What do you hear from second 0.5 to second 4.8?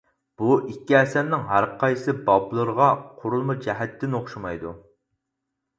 ئىككى ئەسەرنىڭ ھەرقايسى بابلىرىغا قۇرۇلما جەھەتتىن ئوخشىمايدۇ.